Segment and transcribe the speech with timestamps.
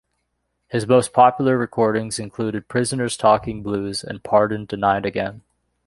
[0.67, 5.43] His most popular recordings included "Prisoner's Talking Blues" and "Pardon Denied Again".